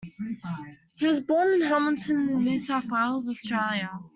He 0.95 1.05
was 1.05 1.19
born 1.19 1.53
in 1.53 1.61
Hamilton, 1.61 2.43
New 2.43 2.57
South 2.57 2.85
Wales, 2.87 3.29
Australia. 3.29 3.99